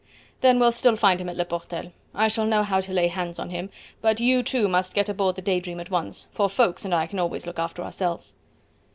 "Then 0.39 0.57
we'll 0.57 0.71
still 0.71 0.95
find 0.95 1.21
him 1.21 1.29
at 1.29 1.37
Le 1.37 1.45
Portel 1.45 1.91
I 2.15 2.27
shall 2.27 2.47
know 2.47 2.63
how 2.63 2.81
to 2.81 2.91
lay 2.91 3.07
hands 3.07 3.37
on 3.37 3.51
him; 3.51 3.69
but 4.01 4.19
you 4.19 4.41
two 4.41 4.67
must 4.67 4.95
get 4.95 5.09
aboard 5.09 5.35
the 5.35 5.43
Day 5.43 5.59
Dream 5.59 5.79
at 5.79 5.91
once, 5.91 6.25
for 6.31 6.49
Ffoulkes 6.49 6.85
and 6.85 6.95
I 6.95 7.05
can 7.05 7.19
always 7.19 7.45
look 7.45 7.59
after 7.59 7.83
ourselves." 7.83 8.33